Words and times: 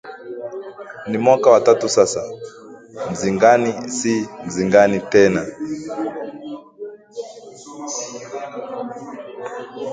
Ni 1.09 1.17
mwaka 1.17 1.49
wa 1.49 1.61
tatu 1.61 1.89
sasa, 1.89 2.23
Mzingani 3.11 3.73
si 3.91 4.29
Mzingani 4.45 4.99
tena 4.99 5.47